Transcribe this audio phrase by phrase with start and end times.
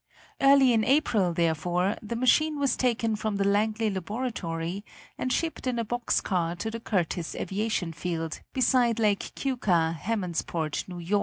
[0.41, 4.83] Early in April, therefore, the machine was taken from the Langley Laboratory
[5.15, 10.85] and shipped in a box car to the Curtiss Aviation Field, beside Lake Keuka, Hammondsport,
[10.89, 11.05] N.
[11.07, 11.19] Y.